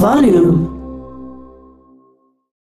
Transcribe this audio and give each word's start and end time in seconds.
Volume. 0.00 0.76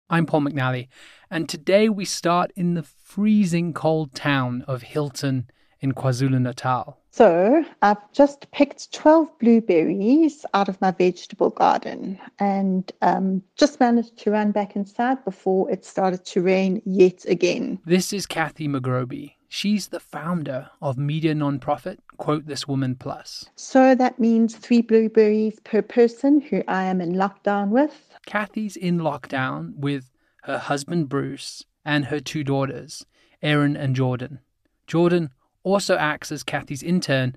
I'm 0.10 0.26
Paul 0.26 0.42
McNally, 0.42 0.88
and 1.30 1.50
today 1.50 1.90
we 1.90 2.06
start 2.06 2.54
in 2.56 2.76
the 2.76 2.84
freezing 2.84 3.74
cold 3.74 4.16
town 4.16 4.64
of 4.70 4.84
Hilton 4.84 5.50
in 5.82 5.92
KwaZulu 5.92 6.40
Natal. 6.40 6.98
So, 7.12 7.66
I've 7.82 8.10
just 8.14 8.50
picked 8.52 8.94
12 8.94 9.38
blueberries 9.40 10.46
out 10.54 10.70
of 10.70 10.80
my 10.80 10.92
vegetable 10.92 11.50
garden 11.50 12.18
and 12.40 12.90
um, 13.02 13.44
just 13.58 13.82
managed 13.82 14.18
to 14.20 14.32
run 14.32 14.54
back 14.54 14.78
inside 14.78 15.26
before 15.26 15.70
it 15.70 15.84
started 15.84 16.24
to 16.28 16.42
rain 16.42 16.82
yet 16.86 17.26
again. 17.26 17.80
This 17.86 18.14
is 18.14 18.26
Kathy 18.26 18.70
Magrobi. 18.70 19.34
She's 19.52 19.88
the 19.88 20.00
founder 20.00 20.70
of 20.80 21.00
media 21.00 21.34
nonprofit 21.34 21.98
Quote 22.18 22.46
This 22.46 22.68
Woman 22.68 22.96
Plus. 22.96 23.50
So, 23.56 23.96
that 23.96 24.20
means 24.20 24.56
three 24.56 24.82
blueberries 24.82 25.60
per 25.62 25.82
person 25.82 26.40
who 26.40 26.64
I 26.68 26.84
am 26.84 27.02
in 27.02 27.14
lockdown 27.14 27.70
with. 27.70 28.14
Kathy's 28.28 28.78
in 28.78 29.00
lockdown 29.00 29.76
with 29.76 30.12
her 30.44 30.60
husband 30.60 31.10
Bruce 31.10 31.66
and 31.84 32.06
her 32.06 32.20
two 32.20 32.44
daughters, 32.44 33.08
Erin 33.42 33.76
and 33.76 33.96
Jordan. 33.96 34.40
Jordan 34.86 35.32
also 35.64 35.98
acts 35.98 36.32
as 36.32 36.44
Kathy's 36.44 36.84
intern, 36.84 37.36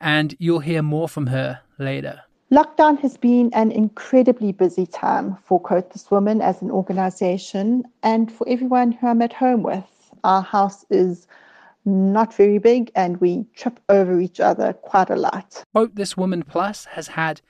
and 0.00 0.34
you'll 0.40 0.58
hear 0.58 0.82
more 0.82 1.08
from 1.08 1.28
her 1.28 1.60
later. 1.78 2.22
Lockdown 2.50 2.98
has 3.00 3.16
been 3.16 3.50
an 3.54 3.70
incredibly 3.70 4.50
busy 4.50 4.84
time 4.84 5.36
for 5.44 5.60
Quote 5.60 5.92
This 5.92 6.10
Woman 6.10 6.42
as 6.42 6.60
an 6.60 6.72
organization 6.72 7.84
and 8.02 8.32
for 8.32 8.48
everyone 8.48 8.90
who 8.90 9.06
I'm 9.06 9.22
at 9.22 9.32
home 9.32 9.62
with. 9.62 9.84
Our 10.24 10.42
house 10.42 10.84
is 10.90 11.28
not 11.84 12.34
very 12.34 12.58
big 12.58 12.90
and 12.94 13.20
we 13.20 13.44
trip 13.56 13.80
over 13.88 14.20
each 14.20 14.40
other 14.40 14.72
quite 14.72 15.10
a 15.10 15.16
lot. 15.16 15.64
This 15.92 16.16
Woman 16.16 16.42
Plus 16.42 16.84
has 16.86 17.08
had 17.08 17.40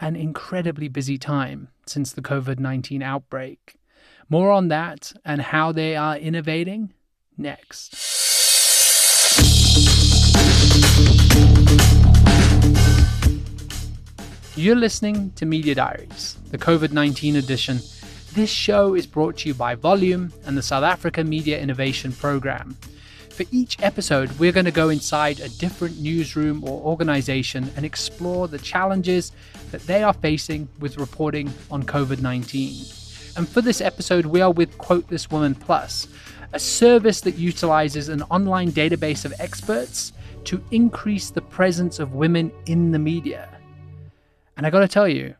an 0.00 0.16
incredibly 0.16 0.88
busy 0.88 1.18
time 1.18 1.68
since 1.86 2.12
the 2.12 2.22
COVID 2.22 2.58
19 2.58 3.02
outbreak. 3.02 3.76
More 4.28 4.50
on 4.50 4.68
that 4.68 5.12
and 5.24 5.40
how 5.40 5.72
they 5.72 5.96
are 5.96 6.16
innovating 6.16 6.92
next. 7.36 7.94
You're 14.54 14.76
listening 14.76 15.30
to 15.36 15.46
Media 15.46 15.74
Diaries, 15.74 16.36
the 16.50 16.58
COVID 16.58 16.92
19 16.92 17.36
edition. 17.36 17.78
This 18.34 18.50
show 18.50 18.94
is 18.94 19.06
brought 19.06 19.38
to 19.38 19.48
you 19.48 19.54
by 19.54 19.74
Volume 19.76 20.32
and 20.44 20.56
the 20.56 20.62
South 20.62 20.84
Africa 20.84 21.24
Media 21.24 21.58
Innovation 21.58 22.12
Program. 22.12 22.76
For 23.38 23.46
each 23.52 23.80
episode, 23.80 24.36
we're 24.40 24.50
going 24.50 24.64
to 24.64 24.72
go 24.72 24.88
inside 24.88 25.38
a 25.38 25.48
different 25.48 26.00
newsroom 26.00 26.64
or 26.64 26.82
organization 26.82 27.70
and 27.76 27.84
explore 27.84 28.48
the 28.48 28.58
challenges 28.58 29.30
that 29.70 29.82
they 29.82 30.02
are 30.02 30.12
facing 30.12 30.68
with 30.80 30.98
reporting 30.98 31.48
on 31.70 31.84
COVID 31.84 32.20
19. 32.20 32.84
And 33.36 33.48
for 33.48 33.60
this 33.60 33.80
episode, 33.80 34.26
we 34.26 34.40
are 34.40 34.50
with 34.50 34.76
Quote 34.76 35.06
This 35.06 35.30
Woman 35.30 35.54
Plus, 35.54 36.08
a 36.52 36.58
service 36.58 37.20
that 37.20 37.36
utilizes 37.36 38.08
an 38.08 38.22
online 38.22 38.72
database 38.72 39.24
of 39.24 39.32
experts 39.38 40.12
to 40.42 40.60
increase 40.72 41.30
the 41.30 41.40
presence 41.40 42.00
of 42.00 42.14
women 42.14 42.50
in 42.66 42.90
the 42.90 42.98
media. 42.98 43.48
And 44.56 44.66
I 44.66 44.70
gotta 44.70 44.88
tell 44.88 45.06
you, 45.06 45.36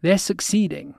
they're 0.00 0.16
succeeding. 0.16 0.94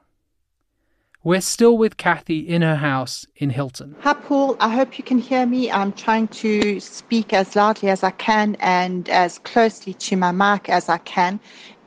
We're 1.25 1.39
still 1.39 1.77
with 1.77 1.95
Kathy 1.95 2.39
in 2.39 2.61
her 2.63 2.75
house 2.75 3.25
in 3.37 3.49
Hilton. 3.49 3.95
Hi, 4.01 4.11
Paul. 4.11 4.57
I 4.59 4.67
hope 4.67 4.97
you 4.97 5.05
can 5.05 5.19
hear 5.19 5.45
me. 5.45 5.71
I'm 5.71 5.93
trying 5.93 6.27
to 6.29 6.81
speak 6.81 7.31
as 7.31 7.55
loudly 7.55 7.89
as 7.89 8.03
I 8.03 8.11
can 8.11 8.57
and 8.59 9.07
as 9.07 9.39
closely 9.39 9.93
to 9.93 10.17
my 10.17 10.33
mic 10.33 10.67
as 10.67 10.89
I 10.89 10.97
can. 10.97 11.39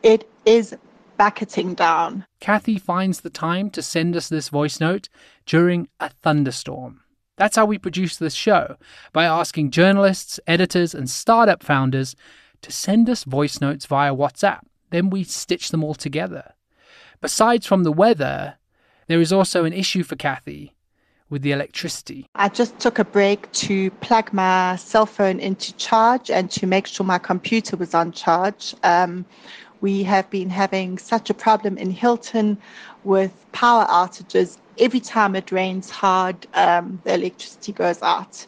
It 0.03 0.27
is 0.47 0.75
bucketing 1.19 1.75
down. 1.75 2.25
Kathy 2.41 2.79
finds 2.79 3.21
the 3.21 3.29
time 3.29 3.69
to 3.71 3.83
send 3.83 4.17
us 4.17 4.31
this 4.31 4.49
voice 4.49 4.81
note 4.81 5.11
during 5.45 5.89
a 6.01 6.09
thunderstorm. 6.09 7.03
That's 7.37 7.57
how 7.57 7.67
we 7.67 7.77
produce 7.77 8.17
this 8.17 8.35
show 8.35 8.77
by 9.13 9.27
asking 9.27 9.71
journalists, 9.71 10.41
editors, 10.47 10.95
and 10.95 11.11
startup 11.11 11.63
founders 11.63 12.17
to 12.63 12.73
send 12.73 13.11
us 13.11 13.25
voice 13.25 13.61
notes 13.61 13.85
via 13.85 14.17
WhatsApp. 14.17 14.61
Then 14.89 15.11
we 15.11 15.25
stitch 15.25 15.73
them 15.73 15.85
all 15.85 15.95
together. 15.95 16.55
Besides 17.21 17.67
from 17.67 17.83
the 17.83 17.93
weather, 17.93 18.57
there 19.07 19.21
is 19.21 19.33
also 19.33 19.65
an 19.65 19.73
issue 19.73 20.03
for 20.03 20.17
Kathy 20.17 20.73
with 21.29 21.43
the 21.43 21.53
electricity. 21.53 22.27
I 22.35 22.49
just 22.49 22.79
took 22.79 22.99
a 22.99 23.05
break 23.05 23.51
to 23.53 23.91
plug 23.93 24.33
my 24.33 24.77
cell 24.77 25.07
phone 25.07 25.41
into 25.41 25.73
charge 25.75 26.31
and 26.31 26.51
to 26.53 26.67
make 26.67 26.87
sure 26.87 27.05
my 27.05 27.19
computer 27.19 27.77
was 27.77 27.95
on 27.95 28.13
charge. 28.13 28.75
Um, 28.85 29.25
we 29.81 30.03
have 30.05 30.29
been 30.31 30.51
having 30.51 30.99
such 30.99 31.29
a 31.31 31.35
problem 31.35 31.77
in 31.79 31.91
Hilton 31.91 32.59
with 33.05 33.33
power 33.53 33.87
outages. 33.87 34.59
Every 34.79 35.01
time 35.01 35.35
it 35.35 35.51
rains 35.53 35.91
hard, 35.91 36.47
um, 36.55 37.01
the 37.05 37.15
electricity 37.15 37.73
goes 37.73 38.03
out. 38.03 38.47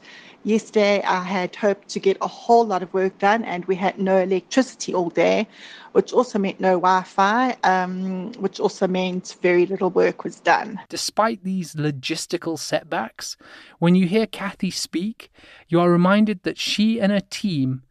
Yesterday, 0.49 1.03
I 1.03 1.23
had 1.25 1.55
hoped 1.55 1.89
to 1.91 2.01
get 2.01 2.17
a 2.23 2.27
whole 2.27 2.67
lot 2.67 2.83
of 2.83 2.91
work 2.95 3.19
done, 3.19 3.45
and 3.45 3.67
we 3.67 3.77
had 3.77 3.99
no 3.99 4.17
electricity 4.17 4.95
all 4.95 5.11
day, 5.11 5.47
which 5.93 6.11
also 6.11 6.39
meant 6.39 6.59
no 6.59 6.81
Wi 6.81 7.03
Fi, 7.03 7.55
um, 7.65 8.33
which 8.39 8.59
also 8.59 8.89
meant 8.89 9.37
very 9.43 9.67
little 9.67 9.91
work 9.91 10.25
was 10.25 10.41
done. 10.41 10.81
Despite 10.89 11.45
these 11.45 11.75
logistical 11.75 12.59
setbacks, 12.59 13.37
when 13.79 13.95
you 13.95 14.07
hear 14.07 14.27
Kathy 14.27 14.71
speak, 14.71 15.31
you 15.69 15.81
are 15.81 15.91
reminded 15.91 16.45
that 16.45 16.57
she 16.57 16.99
and 16.99 17.13
her 17.13 17.21
team 17.29 17.83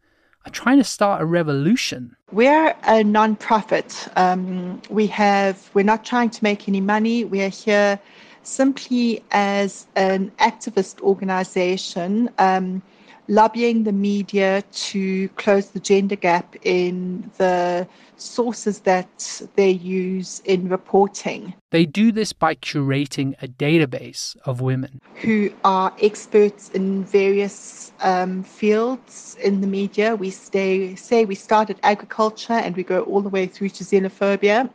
are 0.44 0.50
trying 0.50 0.78
to 0.78 0.84
start 0.84 1.22
a 1.22 1.26
revolution. 1.26 2.16
We're 2.32 2.74
a 2.82 3.04
non-profit. 3.04 4.08
Um, 4.16 4.82
we 4.90 5.06
have. 5.06 5.70
We're 5.74 5.84
not 5.84 6.04
trying 6.04 6.30
to 6.30 6.42
make 6.42 6.68
any 6.68 6.80
money. 6.80 7.24
We 7.24 7.40
are 7.42 7.50
here 7.50 8.00
simply 8.42 9.22
as 9.30 9.86
an 9.96 10.30
activist 10.38 11.00
organization 11.00 12.30
um, 12.38 12.82
lobbying 13.28 13.84
the 13.84 13.92
media 13.92 14.62
to 14.72 15.28
close 15.30 15.68
the 15.70 15.80
gender 15.80 16.16
gap 16.16 16.56
in 16.62 17.30
the 17.36 17.86
sources 18.16 18.80
that 18.80 19.42
they 19.54 19.70
use 19.70 20.40
in 20.44 20.68
reporting. 20.68 21.54
They 21.70 21.84
do 21.84 22.10
this 22.10 22.32
by 22.32 22.54
curating 22.54 23.34
a 23.42 23.46
database 23.46 24.36
of 24.44 24.60
women 24.60 25.00
who 25.16 25.50
are 25.62 25.92
experts 26.00 26.70
in 26.70 27.04
various 27.04 27.92
um, 28.00 28.42
fields 28.42 29.36
in 29.42 29.60
the 29.60 29.66
media. 29.66 30.16
We 30.16 30.30
stay, 30.30 30.94
say 30.94 31.26
we 31.26 31.34
start 31.34 31.68
at 31.70 31.78
agriculture 31.82 32.54
and 32.54 32.74
we 32.76 32.82
go 32.82 33.02
all 33.02 33.20
the 33.20 33.28
way 33.28 33.46
through 33.46 33.68
to 33.70 33.84
xenophobia, 33.84 34.70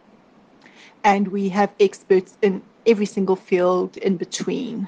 and 1.04 1.28
we 1.30 1.50
have 1.50 1.74
experts 1.80 2.38
in 2.42 2.62
every 2.86 3.06
single 3.06 3.36
field 3.36 3.98
in 3.98 4.18
between. 4.18 4.88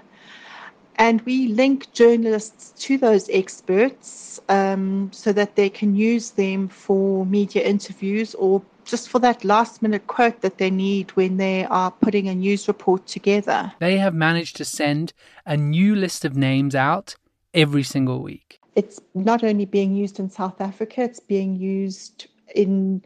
And 0.97 1.22
we 1.22 1.47
link 1.47 1.91
journalists 1.91 2.72
to 2.83 2.97
those 2.97 3.29
experts 3.29 4.39
um, 4.47 5.09
so 5.11 5.33
that 5.33 5.56
they 5.56 5.69
can 5.69 5.95
use 5.95 6.31
them 6.31 6.69
for 6.69 7.25
media 7.25 7.63
interviews 7.63 8.34
or 8.35 8.61
just 8.85 9.09
for 9.09 9.19
that 9.19 9.44
last 9.44 9.81
minute 9.81 10.07
quote 10.07 10.41
that 10.41 10.57
they 10.57 10.69
need 10.69 11.11
when 11.11 11.38
they 11.38 11.66
are 11.66 11.91
putting 11.91 12.29
a 12.29 12.35
news 12.35 12.67
report 12.67 13.05
together. 13.07 13.73
They 13.79 13.97
have 13.97 14.13
managed 14.13 14.55
to 14.57 14.66
send 14.66 15.11
a 15.45 15.57
new 15.57 15.95
list 15.95 16.23
of 16.23 16.38
names 16.38 16.75
out 16.75 17.16
every 17.53 17.84
single 17.84 18.22
week. 18.22 18.59
It's 18.75 19.01
not 19.13 19.44
only 19.44 19.66
being 19.66 19.95
used 19.95 20.19
in 20.19 20.29
South 20.29 20.61
Africa, 20.61 21.01
it's 21.01 21.19
being 21.19 21.55
used 21.55 22.28
in 22.53 23.01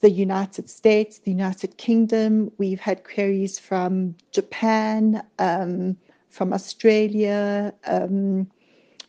the 0.00 0.10
United 0.10 0.68
States, 0.68 1.18
the 1.18 1.30
United 1.30 1.76
Kingdom. 1.78 2.50
We've 2.58 2.80
had 2.80 3.04
queries 3.04 3.58
from 3.58 4.14
Japan, 4.32 5.22
um, 5.38 5.96
from 6.28 6.52
Australia, 6.52 7.72
um, 7.86 8.50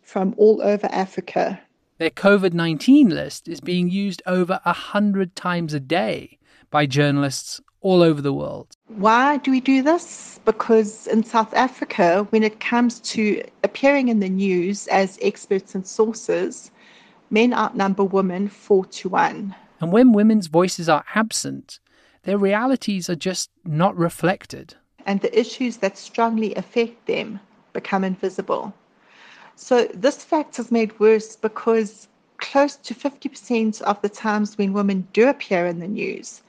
from 0.02 0.34
all 0.38 0.62
over 0.62 0.88
Africa. 0.92 1.60
Their 1.98 2.10
COVID 2.12 2.54
19 2.54 3.10
list 3.10 3.48
is 3.48 3.60
being 3.60 3.90
used 3.90 4.22
over 4.26 4.60
a 4.66 4.74
hundred 4.74 5.36
times 5.36 5.74
a 5.74 5.80
day 5.80 6.38
by 6.70 6.86
journalists 6.86 7.60
all 7.82 8.02
over 8.02 8.22
the 8.22 8.34
world. 8.34 8.76
Why 8.88 9.38
do 9.38 9.52
we 9.52 9.60
do 9.60 9.82
this? 9.82 10.40
Because 10.46 11.08
in 11.08 11.24
South 11.24 11.54
Africa, 11.54 12.28
when 12.30 12.44
it 12.44 12.60
comes 12.60 13.00
to 13.02 13.44
appearing 13.64 14.10
in 14.10 14.20
the 14.20 14.30
news 14.30 14.88
as 14.88 15.18
experts 15.22 15.76
and 15.76 15.86
sources, 15.86 16.72
men 17.30 17.54
outnumber 17.54 18.04
women 18.04 18.48
four 18.48 18.86
to 18.86 19.10
one. 19.10 19.56
And 19.80 19.92
when 19.92 20.12
women's 20.12 20.48
voices 20.48 20.90
are 20.90 21.06
absent, 21.14 21.80
their 22.24 22.38
realities 22.38 23.10
are 23.10 23.16
just 23.16 23.50
not 23.64 23.96
reflected. 23.96 24.76
And 25.06 25.22
the 25.22 25.40
issues 25.40 25.78
that 25.78 25.98
strongly 25.98 26.54
affect 26.56 27.06
them 27.06 27.40
become 27.74 28.04
invisible. 28.04 28.74
So, 29.56 29.86
this 29.94 30.24
fact 30.24 30.60
is 30.60 30.72
made 30.72 31.00
worse 31.00 31.36
because 31.36 32.08
close 32.38 32.76
to 32.76 32.94
50% 32.94 33.82
of 33.82 34.02
the 34.02 34.10
times 34.10 34.58
when 34.58 34.74
women 34.74 35.08
do 35.14 35.28
appear 35.28 35.66
in 35.66 35.80
the 35.80 35.88
news, 35.88 36.42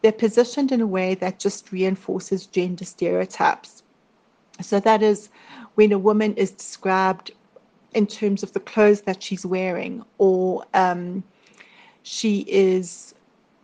they're 0.00 0.12
positioned 0.12 0.72
in 0.72 0.80
a 0.80 0.86
way 0.86 1.14
that 1.14 1.38
just 1.38 1.70
reinforces 1.70 2.46
gender 2.46 2.84
stereotypes. 2.84 3.82
So, 4.60 4.80
that 4.80 5.02
is 5.02 5.28
when 5.74 5.92
a 5.92 5.98
woman 5.98 6.34
is 6.34 6.50
described 6.50 7.30
in 7.94 8.06
terms 8.06 8.42
of 8.42 8.52
the 8.52 8.60
clothes 8.60 9.02
that 9.02 9.22
she's 9.22 9.46
wearing 9.46 10.04
or 10.18 10.64
um, 10.74 11.22
she 12.06 12.42
is 12.42 13.16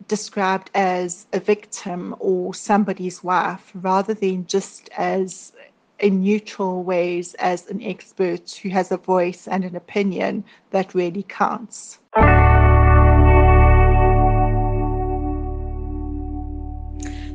described 0.09 0.69
as 0.75 1.27
a 1.31 1.39
victim 1.39 2.13
or 2.19 2.53
somebody's 2.53 3.23
wife 3.23 3.71
rather 3.73 4.13
than 4.13 4.45
just 4.47 4.89
as 4.97 5.53
in 5.99 6.19
neutral 6.19 6.83
ways 6.83 7.35
as 7.35 7.65
an 7.67 7.81
expert 7.81 8.51
who 8.61 8.67
has 8.67 8.91
a 8.91 8.97
voice 8.97 9.47
and 9.47 9.63
an 9.63 9.77
opinion 9.77 10.43
that 10.71 10.93
really 10.93 11.23
counts. 11.23 11.99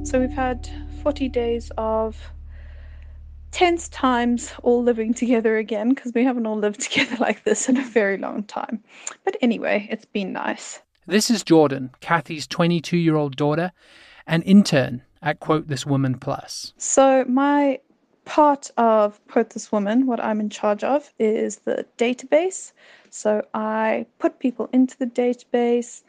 So 0.04 0.20
we've 0.20 0.30
had 0.30 0.68
40 1.02 1.30
days 1.30 1.72
of 1.78 2.18
tense 3.50 3.88
times 3.88 4.52
all 4.62 4.82
living 4.82 5.14
together 5.14 5.56
again 5.56 5.88
because 5.94 6.12
we 6.14 6.22
haven't 6.22 6.44
all 6.44 6.58
lived 6.58 6.80
together 6.92 7.16
like 7.18 7.44
this 7.44 7.66
in 7.70 7.78
a 7.78 7.84
very 7.84 8.18
long 8.18 8.42
time. 8.42 8.84
But 9.24 9.38
anyway, 9.40 9.88
it's 9.90 10.04
been 10.04 10.34
nice. 10.34 10.80
This 11.08 11.30
is 11.30 11.42
Jordan, 11.42 11.88
Kathy's 12.02 12.46
22 12.46 12.98
year 12.98 13.16
old 13.16 13.34
daughter, 13.34 13.72
an 14.26 14.42
intern 14.42 15.00
at 15.22 15.40
Quote 15.40 15.66
This 15.66 15.86
Woman 15.86 16.18
Plus. 16.18 16.74
So, 16.76 17.24
my 17.26 17.80
part 18.26 18.70
of 18.76 19.18
Quote 19.28 19.48
This 19.48 19.72
Woman, 19.72 20.04
what 20.04 20.22
I'm 20.22 20.38
in 20.38 20.50
charge 20.50 20.84
of, 20.84 21.10
is 21.18 21.60
the 21.64 21.86
database. 21.96 22.72
So, 23.08 23.40
I 23.54 24.04
put 24.18 24.38
people 24.38 24.68
into 24.74 24.98
the 24.98 25.06
database, 25.06 26.02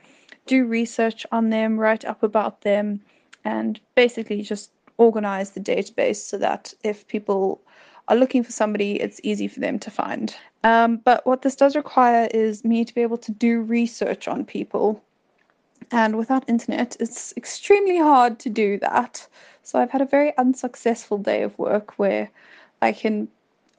do 0.48 0.66
research 0.66 1.26
on 1.32 1.50
them, 1.50 1.80
write 1.80 2.04
up 2.04 2.22
about 2.22 2.60
them, 2.64 3.00
and 3.46 3.80
basically 3.96 4.42
just 4.42 4.70
organize 4.98 5.52
the 5.52 5.62
database 5.62 6.18
so 6.18 6.38
that 6.40 6.74
if 6.84 7.08
people 7.08 7.62
are 8.10 8.16
looking 8.16 8.44
for 8.44 8.52
somebody, 8.52 9.00
it's 9.00 9.22
easy 9.24 9.48
for 9.48 9.60
them 9.60 9.80
to 9.80 9.92
find. 9.92 10.36
Um, 10.64 10.98
but 10.98 11.26
what 11.26 11.44
this 11.44 11.56
does 11.56 11.76
require 11.76 12.28
is 12.34 12.66
me 12.66 12.84
to 12.84 12.94
be 12.94 13.02
able 13.02 13.20
to 13.20 13.32
do 13.32 13.62
research 13.62 14.28
on 14.28 14.46
people. 14.46 15.02
And 15.92 16.18
without 16.18 16.48
internet, 16.50 16.98
it's 17.00 17.34
extremely 17.38 17.98
hard 17.98 18.40
to 18.40 18.50
do 18.50 18.78
that. 18.80 19.26
So 19.64 19.80
I've 19.80 19.92
had 19.92 20.02
a 20.02 20.06
very 20.06 20.36
unsuccessful 20.38 21.20
day 21.20 21.44
of 21.44 21.58
work 21.58 21.98
where 21.98 22.30
I 22.82 22.92
can 22.92 23.28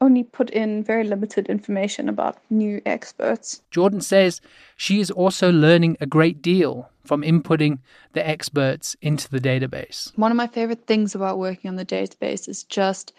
only 0.00 0.22
put 0.22 0.48
in 0.50 0.82
very 0.82 1.04
limited 1.04 1.48
information 1.48 2.08
about 2.08 2.38
new 2.48 2.80
experts. 2.86 3.60
Jordan 3.70 4.00
says 4.00 4.40
she 4.76 4.98
is 4.98 5.10
also 5.10 5.52
learning 5.52 5.96
a 6.00 6.06
great 6.06 6.40
deal 6.40 6.88
from 7.04 7.22
inputting 7.22 7.78
the 8.12 8.26
experts 8.26 8.96
into 9.02 9.28
the 9.28 9.40
database. 9.40 10.16
One 10.16 10.30
of 10.30 10.36
my 10.36 10.46
favorite 10.46 10.86
things 10.86 11.14
about 11.14 11.38
working 11.38 11.68
on 11.68 11.76
the 11.76 11.84
database 11.84 12.48
is 12.48 12.64
just 12.64 13.12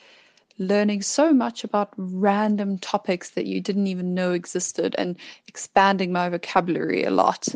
learning 0.57 1.01
so 1.01 1.33
much 1.33 1.63
about 1.63 1.94
random 1.98 2.77
topics 2.77 3.31
that 3.31 3.45
you 3.45 3.62
didn't 3.62 3.88
even 3.88 4.13
know 4.13 4.31
existed 4.31 4.95
and 4.98 5.15
expanding 5.48 6.12
my 6.12 6.30
vocabulary 6.30 7.03
a 7.03 7.12
lot. 7.12 7.48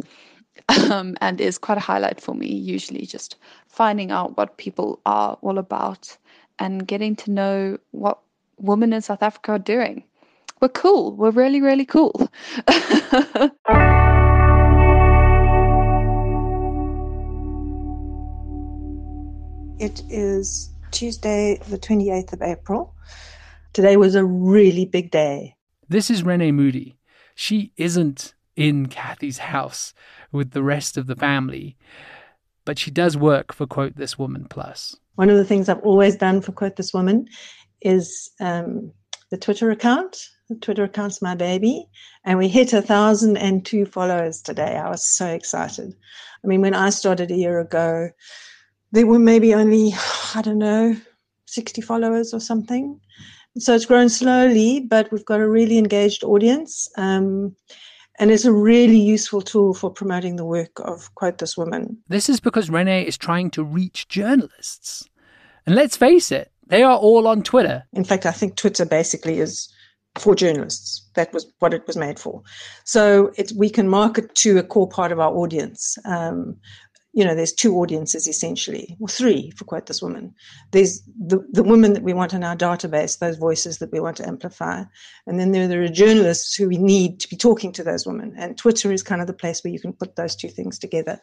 Um, 0.89 1.17
and 1.19 1.41
is 1.41 1.57
quite 1.57 1.77
a 1.77 1.81
highlight 1.81 2.21
for 2.21 2.33
me, 2.33 2.47
usually 2.47 3.05
just 3.05 3.35
finding 3.67 4.09
out 4.09 4.37
what 4.37 4.57
people 4.57 5.01
are 5.05 5.37
all 5.41 5.57
about 5.57 6.17
and 6.59 6.87
getting 6.87 7.15
to 7.17 7.31
know 7.31 7.77
what 7.91 8.19
women 8.57 8.93
in 8.93 9.01
South 9.01 9.21
Africa 9.21 9.51
are 9.51 9.59
doing. 9.59 10.03
We're 10.61 10.69
cool. 10.69 11.13
We're 11.15 11.31
really, 11.31 11.61
really 11.61 11.85
cool. 11.85 12.31
It 19.77 20.03
is 20.09 20.69
Tuesday, 20.95 21.59
the 21.67 21.77
28th 21.77 22.31
of 22.31 22.41
April. 22.41 22.95
Today 23.73 23.97
was 23.97 24.15
a 24.15 24.23
really 24.23 24.85
big 24.85 25.11
day. 25.11 25.57
This 25.89 26.09
is 26.09 26.23
Renee 26.23 26.53
Moody. 26.53 26.95
She 27.35 27.73
isn't 27.75 28.33
in 28.55 28.85
Kathy's 28.85 29.39
house 29.39 29.93
with 30.31 30.51
the 30.51 30.63
rest 30.63 30.95
of 30.95 31.07
the 31.07 31.15
family, 31.17 31.75
but 32.63 32.79
she 32.79 32.91
does 32.91 33.17
work 33.17 33.53
for 33.53 33.67
Quote 33.67 33.97
This 33.97 34.17
Woman 34.17 34.47
Plus. 34.49 34.95
One 35.15 35.29
of 35.29 35.35
the 35.35 35.43
things 35.43 35.67
I've 35.67 35.83
always 35.83 36.15
done 36.15 36.39
for 36.39 36.53
Quote 36.53 36.77
This 36.77 36.93
Woman 36.93 37.27
is 37.81 38.31
um, 38.39 38.93
the 39.31 39.37
Twitter 39.37 39.71
account. 39.71 40.17
The 40.47 40.55
Twitter 40.55 40.85
account's 40.85 41.21
my 41.21 41.35
baby. 41.35 41.89
And 42.23 42.39
we 42.39 42.47
hit 42.47 42.71
a 42.71 42.81
thousand 42.81 43.35
and 43.35 43.65
two 43.65 43.85
followers 43.85 44.41
today. 44.41 44.77
I 44.77 44.89
was 44.89 45.05
so 45.17 45.27
excited. 45.27 45.93
I 46.41 46.47
mean, 46.47 46.61
when 46.61 46.73
I 46.73 46.89
started 46.89 47.31
a 47.31 47.35
year 47.35 47.59
ago, 47.59 48.11
there 48.91 49.07
were 49.07 49.19
maybe 49.19 49.53
only, 49.53 49.93
I 50.35 50.41
don't 50.41 50.57
know, 50.57 50.95
60 51.47 51.81
followers 51.81 52.33
or 52.33 52.39
something. 52.39 52.99
So 53.57 53.73
it's 53.73 53.85
grown 53.85 54.09
slowly, 54.09 54.81
but 54.81 55.11
we've 55.11 55.25
got 55.25 55.39
a 55.39 55.47
really 55.47 55.77
engaged 55.77 56.23
audience. 56.23 56.89
Um, 56.97 57.55
and 58.19 58.31
it's 58.31 58.45
a 58.45 58.51
really 58.51 58.97
useful 58.97 59.41
tool 59.41 59.73
for 59.73 59.89
promoting 59.89 60.35
the 60.35 60.45
work 60.45 60.71
of 60.79 61.13
Quote 61.15 61.37
This 61.37 61.57
Woman. 61.57 61.97
This 62.07 62.29
is 62.29 62.39
because 62.39 62.69
Renee 62.69 63.05
is 63.05 63.17
trying 63.17 63.49
to 63.51 63.63
reach 63.63 64.07
journalists. 64.07 65.07
And 65.65 65.75
let's 65.75 65.97
face 65.97 66.31
it, 66.31 66.51
they 66.67 66.83
are 66.83 66.97
all 66.97 67.27
on 67.27 67.43
Twitter. 67.43 67.83
In 67.93 68.03
fact, 68.03 68.25
I 68.25 68.31
think 68.31 68.55
Twitter 68.55 68.85
basically 68.85 69.39
is 69.39 69.69
for 70.17 70.35
journalists. 70.35 71.07
That 71.15 71.33
was 71.33 71.45
what 71.59 71.73
it 71.73 71.85
was 71.87 71.97
made 71.97 72.19
for. 72.19 72.41
So 72.85 73.31
we 73.55 73.69
can 73.69 73.89
market 73.89 74.33
to 74.35 74.57
a 74.57 74.63
core 74.63 74.87
part 74.87 75.11
of 75.11 75.19
our 75.19 75.33
audience. 75.33 75.97
Um, 76.05 76.57
you 77.15 77.23
know, 77.23 77.33
there's 77.33 77.53
two 77.53 77.77
audiences 77.77 78.27
essentially, 78.27 78.97
or 78.99 79.07
three 79.07 79.49
for 79.51 79.63
quote 79.63 79.85
this 79.85 80.01
woman. 80.01 80.35
There's 80.71 81.01
the, 81.17 81.39
the 81.49 81.63
women 81.63 81.93
that 81.93 82.03
we 82.03 82.13
want 82.13 82.33
in 82.33 82.43
our 82.43 82.57
database, 82.57 83.19
those 83.19 83.37
voices 83.37 83.77
that 83.77 83.93
we 83.93 84.01
want 84.01 84.17
to 84.17 84.27
amplify. 84.27 84.83
And 85.25 85.39
then 85.39 85.53
there, 85.53 85.65
there 85.65 85.81
are 85.81 85.87
journalists 85.87 86.55
who 86.55 86.67
we 86.67 86.77
need 86.77 87.21
to 87.21 87.29
be 87.29 87.37
talking 87.37 87.71
to 87.71 87.83
those 87.83 88.05
women. 88.05 88.33
And 88.37 88.57
Twitter 88.57 88.91
is 88.91 89.01
kind 89.01 89.21
of 89.21 89.27
the 89.27 89.33
place 89.33 89.63
where 89.63 89.71
you 89.71 89.79
can 89.79 89.93
put 89.93 90.17
those 90.17 90.35
two 90.35 90.49
things 90.49 90.77
together. 90.77 91.21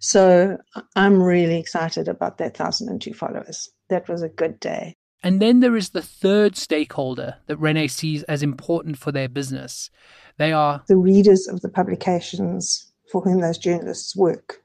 So 0.00 0.56
I'm 0.96 1.22
really 1.22 1.58
excited 1.58 2.08
about 2.08 2.38
that 2.38 2.58
1,002 2.58 3.12
followers. 3.12 3.68
That 3.90 4.08
was 4.08 4.22
a 4.22 4.30
good 4.30 4.58
day. 4.60 4.96
And 5.22 5.42
then 5.42 5.60
there 5.60 5.76
is 5.76 5.90
the 5.90 6.02
third 6.02 6.56
stakeholder 6.56 7.36
that 7.48 7.58
Renee 7.58 7.88
sees 7.88 8.22
as 8.24 8.42
important 8.42 8.96
for 8.96 9.12
their 9.12 9.28
business. 9.28 9.90
They 10.38 10.52
are 10.52 10.82
the 10.88 10.96
readers 10.96 11.46
of 11.48 11.60
the 11.60 11.68
publications 11.68 12.90
for 13.12 13.20
whom 13.20 13.42
those 13.42 13.58
journalists 13.58 14.16
work 14.16 14.63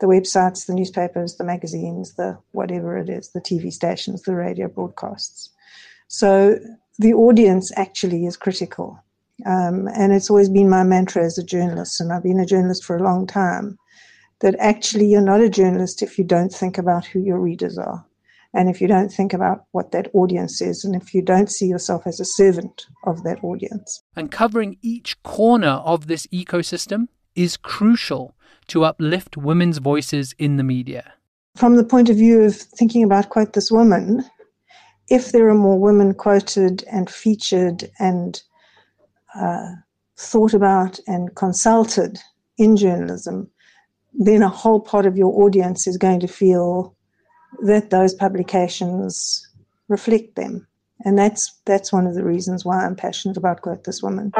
the 0.00 0.06
websites, 0.06 0.66
the 0.66 0.74
newspapers, 0.74 1.36
the 1.36 1.44
magazines, 1.44 2.14
the 2.14 2.38
whatever 2.52 2.96
it 2.98 3.08
is, 3.08 3.30
the 3.30 3.40
TV 3.40 3.72
stations, 3.72 4.22
the 4.22 4.34
radio 4.34 4.68
broadcasts. 4.68 5.50
So 6.08 6.58
the 6.98 7.14
audience 7.14 7.72
actually 7.76 8.26
is 8.26 8.36
critical. 8.36 9.02
Um, 9.44 9.88
and 9.94 10.12
it's 10.12 10.30
always 10.30 10.48
been 10.48 10.70
my 10.70 10.82
mantra 10.82 11.24
as 11.24 11.36
a 11.36 11.44
journalist, 11.44 12.00
and 12.00 12.12
I've 12.12 12.22
been 12.22 12.40
a 12.40 12.46
journalist 12.46 12.84
for 12.84 12.96
a 12.96 13.02
long 13.02 13.26
time, 13.26 13.78
that 14.40 14.54
actually 14.58 15.06
you're 15.06 15.20
not 15.20 15.40
a 15.40 15.50
journalist 15.50 16.02
if 16.02 16.18
you 16.18 16.24
don't 16.24 16.52
think 16.52 16.78
about 16.78 17.04
who 17.04 17.20
your 17.20 17.38
readers 17.38 17.76
are. 17.76 18.04
And 18.54 18.70
if 18.70 18.80
you 18.80 18.88
don't 18.88 19.10
think 19.10 19.34
about 19.34 19.64
what 19.72 19.92
that 19.92 20.08
audience 20.14 20.62
is, 20.62 20.84
and 20.84 20.96
if 20.96 21.12
you 21.12 21.20
don't 21.20 21.50
see 21.50 21.66
yourself 21.66 22.06
as 22.06 22.20
a 22.20 22.24
servant 22.24 22.86
of 23.04 23.22
that 23.24 23.44
audience. 23.44 24.02
And 24.14 24.30
covering 24.30 24.78
each 24.80 25.22
corner 25.22 25.82
of 25.84 26.06
this 26.06 26.26
ecosystem 26.28 27.08
is 27.34 27.58
crucial 27.58 28.34
to 28.68 28.84
uplift 28.84 29.36
women's 29.36 29.78
voices 29.78 30.34
in 30.38 30.56
the 30.56 30.64
media. 30.64 31.14
From 31.56 31.76
the 31.76 31.84
point 31.84 32.10
of 32.10 32.16
view 32.16 32.42
of 32.42 32.56
thinking 32.56 33.02
about, 33.02 33.30
quote, 33.30 33.54
this 33.54 33.70
woman, 33.70 34.24
if 35.08 35.32
there 35.32 35.48
are 35.48 35.54
more 35.54 35.78
women 35.78 36.14
quoted 36.14 36.84
and 36.90 37.08
featured 37.08 37.90
and 37.98 38.42
uh, 39.34 39.68
thought 40.16 40.54
about 40.54 40.98
and 41.06 41.34
consulted 41.34 42.18
in 42.58 42.76
journalism, 42.76 43.50
then 44.12 44.42
a 44.42 44.48
whole 44.48 44.80
part 44.80 45.06
of 45.06 45.16
your 45.16 45.42
audience 45.42 45.86
is 45.86 45.96
going 45.96 46.20
to 46.20 46.28
feel 46.28 46.94
that 47.62 47.90
those 47.90 48.14
publications 48.14 49.46
reflect 49.88 50.34
them. 50.36 50.66
And 51.04 51.18
that's 51.18 51.54
that's 51.66 51.92
one 51.92 52.06
of 52.06 52.14
the 52.14 52.24
reasons 52.24 52.64
why 52.64 52.84
I'm 52.84 52.96
passionate 52.96 53.36
about 53.36 53.60
Quote 53.60 53.84
This 53.84 54.02
Woman. 54.02 54.32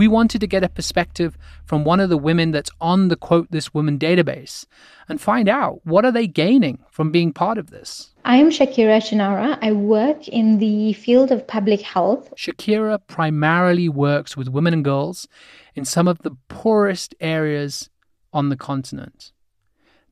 We 0.00 0.08
wanted 0.08 0.40
to 0.40 0.46
get 0.46 0.64
a 0.64 0.70
perspective 0.70 1.36
from 1.66 1.84
one 1.84 2.00
of 2.00 2.08
the 2.08 2.16
women 2.16 2.52
that's 2.52 2.70
on 2.80 3.08
the 3.08 3.16
quote 3.16 3.50
this 3.50 3.74
woman 3.74 3.98
database 3.98 4.64
and 5.10 5.20
find 5.20 5.46
out 5.46 5.82
what 5.84 6.06
are 6.06 6.10
they 6.10 6.26
gaining 6.26 6.82
from 6.90 7.10
being 7.10 7.34
part 7.34 7.58
of 7.58 7.68
this. 7.68 8.08
I'm 8.24 8.48
Shakira 8.48 8.96
Choonara. 9.02 9.58
I 9.60 9.72
work 9.72 10.26
in 10.26 10.56
the 10.56 10.94
field 10.94 11.30
of 11.30 11.46
public 11.46 11.82
health. 11.82 12.32
Shakira 12.34 12.98
primarily 13.08 13.90
works 13.90 14.38
with 14.38 14.48
women 14.48 14.72
and 14.72 14.82
girls 14.82 15.28
in 15.74 15.84
some 15.84 16.08
of 16.08 16.20
the 16.20 16.34
poorest 16.48 17.14
areas 17.20 17.90
on 18.32 18.48
the 18.48 18.56
continent. 18.56 19.32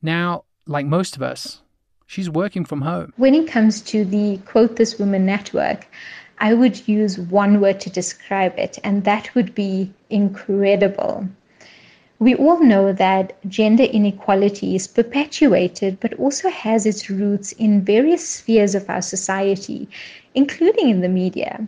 Now, 0.03 0.43
like 0.67 0.85
most 0.85 1.15
of 1.15 1.23
us, 1.23 1.63
she's 2.05 2.29
working 2.29 2.63
from 2.63 2.81
home. 2.81 3.11
When 3.17 3.33
it 3.33 3.47
comes 3.47 3.81
to 3.93 4.05
the 4.05 4.37
Quote 4.45 4.75
This 4.75 4.99
Woman 4.99 5.25
network, 5.25 5.87
I 6.41 6.53
would 6.53 6.87
use 6.87 7.19
one 7.19 7.59
word 7.59 7.79
to 7.81 7.89
describe 7.89 8.57
it, 8.57 8.79
and 8.83 9.03
that 9.03 9.35
would 9.35 9.53
be 9.53 9.91
incredible. 10.09 11.27
We 12.17 12.35
all 12.35 12.61
know 12.61 12.91
that 12.91 13.33
gender 13.49 13.83
inequality 13.83 14.75
is 14.75 14.87
perpetuated 14.87 15.99
but 15.99 16.13
also 16.15 16.49
has 16.49 16.85
its 16.85 17.09
roots 17.09 17.53
in 17.53 17.81
various 17.81 18.27
spheres 18.27 18.75
of 18.75 18.89
our 18.89 19.01
society, 19.01 19.87
including 20.35 20.89
in 20.89 21.01
the 21.01 21.09
media. 21.09 21.67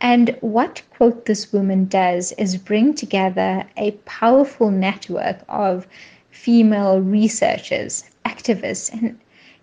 And 0.00 0.36
what 0.40 0.82
Quote 0.96 1.26
This 1.26 1.52
Woman 1.52 1.84
does 1.84 2.32
is 2.32 2.56
bring 2.56 2.94
together 2.94 3.64
a 3.76 3.90
powerful 4.06 4.70
network 4.70 5.44
of 5.48 5.86
female 6.30 7.00
researchers, 7.00 8.04
activists, 8.24 8.90
and 8.92 9.18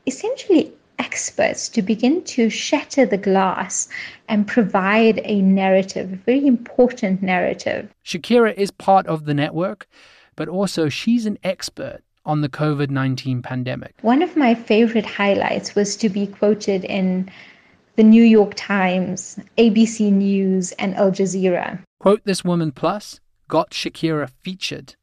essentially 0.05 0.71
experts 0.99 1.69
to 1.69 1.81
begin 1.81 2.23
to 2.23 2.49
shatter 2.49 3.05
the 3.05 3.17
glass 3.17 3.87
and 4.27 4.47
provide 4.47 5.21
a 5.23 5.41
narrative, 5.41 6.13
a 6.13 6.15
very 6.15 6.45
important 6.45 7.21
narrative. 7.21 7.89
Shakira 8.05 8.53
is 8.53 8.71
part 8.71 9.07
of 9.07 9.25
the 9.25 9.33
network, 9.33 9.87
but 10.35 10.47
also 10.47 10.89
she's 10.89 11.25
an 11.25 11.37
expert 11.43 12.01
on 12.25 12.41
the 12.41 12.49
COVID 12.49 12.89
19 12.89 13.41
pandemic. 13.41 13.95
One 14.01 14.21
of 14.21 14.35
my 14.35 14.53
favorite 14.53 15.05
highlights 15.05 15.75
was 15.75 15.95
to 15.97 16.09
be 16.09 16.27
quoted 16.27 16.83
in 16.83 17.31
the 17.95 18.03
New 18.03 18.23
York 18.23 18.53
Times, 18.55 19.39
ABC 19.57 20.11
News, 20.11 20.71
and 20.73 20.95
Al 20.95 21.11
Jazeera. 21.11 21.79
Quote 21.99 22.21
This 22.25 22.43
Woman 22.43 22.71
Plus 22.71 23.19
got 23.47 23.71
Shakira 23.71 24.29
featured 24.43 24.95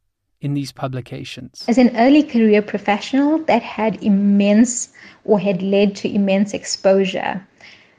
in 0.45 0.55
these 0.55 0.73
publications? 0.73 1.65
As 1.67 1.79
an 1.79 1.97
early 1.97 2.23
career 2.23 2.63
professional 2.63 3.39
that 3.45 3.63
had 3.63 4.03
immense 4.03 4.91
or 5.25 5.41
had 5.41 5.63
led 5.63 5.97
to 5.97 6.15
immense 6.15 6.55
exposure, 6.55 7.47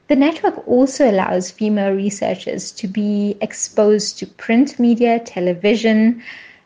the 0.08 0.16
network 0.16 0.68
also 0.68 1.10
allows 1.10 1.50
female 1.50 1.92
researchers 1.92 2.72
to 2.74 2.88
be 2.88 3.36
exposed 3.42 4.20
to 4.20 4.28
print 4.28 4.80
media, 4.80 5.20
television, 5.20 6.22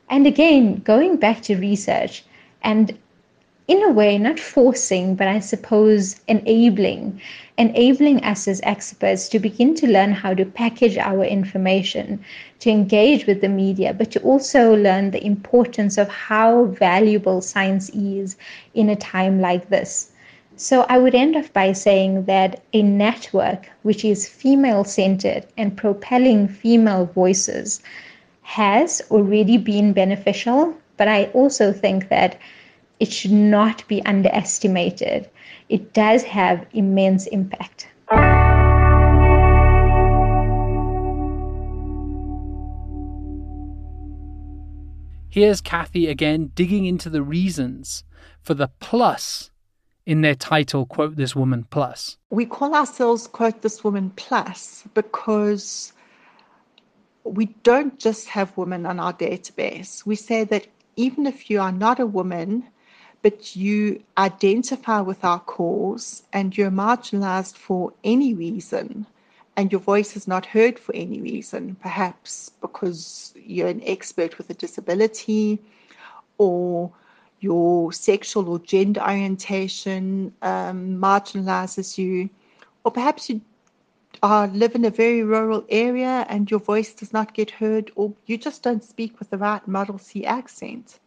and 0.09 0.27
again, 0.27 0.81
going 0.83 1.17
back 1.17 1.41
to 1.43 1.55
research 1.55 2.23
and 2.61 2.97
in 3.69 3.83
a 3.83 3.91
way, 3.91 4.17
not 4.17 4.39
forcing, 4.39 5.13
but 5.13 5.27
I 5.27 5.37
suppose 5.37 6.19
enabling, 6.27 7.21
enabling 7.55 8.23
us 8.23 8.47
as 8.47 8.59
experts 8.63 9.29
to 9.29 9.37
begin 9.37 9.75
to 9.75 9.85
learn 9.85 10.11
how 10.11 10.33
to 10.33 10.43
package 10.43 10.97
our 10.97 11.23
information, 11.23 12.19
to 12.61 12.71
engage 12.71 13.27
with 13.27 13.41
the 13.41 13.47
media, 13.47 13.93
but 13.93 14.09
to 14.13 14.19
also 14.21 14.75
learn 14.75 15.11
the 15.11 15.23
importance 15.23 15.99
of 15.99 16.09
how 16.09 16.65
valuable 16.65 17.41
science 17.41 17.89
is 17.89 18.37
in 18.73 18.89
a 18.89 18.95
time 18.95 19.39
like 19.39 19.69
this. 19.69 20.11
So 20.55 20.87
I 20.89 20.97
would 20.97 21.13
end 21.13 21.35
off 21.35 21.53
by 21.53 21.73
saying 21.73 22.25
that 22.25 22.63
a 22.73 22.81
network 22.81 23.69
which 23.83 24.03
is 24.03 24.27
female 24.27 24.83
centered 24.83 25.45
and 25.57 25.77
propelling 25.77 26.47
female 26.47 27.05
voices 27.05 27.81
has 28.41 28.99
already 29.11 29.57
been 29.57 29.93
beneficial, 29.93 30.73
but 30.97 31.07
I 31.07 31.25
also 31.35 31.71
think 31.71 32.09
that 32.09 32.35
it 32.99 33.11
should 33.11 33.31
not 33.31 33.87
be 33.87 34.03
underestimated. 34.05 35.29
It 35.69 35.93
does 35.93 36.23
have 36.23 36.65
immense 36.73 37.27
impact. 37.27 37.87
Here's 45.31 45.61
Kathy 45.61 46.07
again 46.07 46.51
digging 46.55 46.85
into 46.85 47.09
the 47.09 47.21
reasons 47.21 48.03
for 48.41 48.55
the 48.55 48.69
plus 48.79 49.51
in 50.05 50.21
their 50.21 50.33
title, 50.33 50.87
Quote 50.87 51.15
This 51.17 51.35
Woman 51.35 51.65
Plus. 51.69 52.17
We 52.31 52.47
call 52.47 52.73
ourselves 52.73 53.27
Quote 53.27 53.61
This 53.61 53.83
Woman 53.83 54.11
Plus 54.15 54.83
because 54.95 55.93
we 57.23 57.45
don't 57.61 57.99
just 57.99 58.27
have 58.27 58.57
women 58.57 58.87
on 58.87 58.99
our 58.99 59.13
database. 59.13 60.03
We 60.05 60.15
say 60.15 60.45
that 60.45 60.65
even 60.95 61.27
if 61.27 61.49
you 61.49 61.61
are 61.61 61.71
not 61.71 61.99
a 61.99 62.07
woman, 62.07 62.65
but 63.21 63.55
you 63.55 64.01
identify 64.17 65.01
with 65.01 65.23
our 65.23 65.39
cause 65.39 66.23
and 66.31 66.57
you're 66.57 66.71
marginalized 66.71 67.55
for 67.55 67.93
any 68.03 68.33
reason 68.33 69.05
and 69.57 69.73
your 69.73 69.81
voice 69.81 70.15
is 70.15 70.25
not 70.25 70.45
heard 70.45 70.79
for 70.79 70.95
any 70.95 71.19
reason, 71.19 71.75
perhaps 71.81 72.49
because 72.61 73.33
you're 73.35 73.67
an 73.67 73.81
expert 73.85 74.37
with 74.37 74.49
a 74.49 74.53
disability 74.53 75.59
or 76.37 76.89
your 77.41 77.91
sexual 77.91 78.47
or 78.47 78.59
gender 78.59 79.01
orientation 79.01 80.33
um, 80.43 80.95
marginalizes 80.95 81.97
you, 81.97 82.29
or 82.85 82.91
perhaps 82.91 83.29
you 83.29 83.41
live 84.23 84.75
in 84.75 84.85
a 84.85 84.89
very 84.89 85.23
rural 85.23 85.65
area 85.69 86.25
and 86.29 86.49
your 86.49 86.59
voice 86.61 86.93
does 86.93 87.11
not 87.11 87.33
get 87.33 87.51
heard, 87.51 87.91
or 87.95 88.13
you 88.27 88.37
just 88.37 88.63
don't 88.63 88.83
speak 88.83 89.19
with 89.19 89.29
the 89.29 89.37
right 89.37 89.67
Model 89.67 89.97
C 89.97 90.25
accent. 90.25 90.99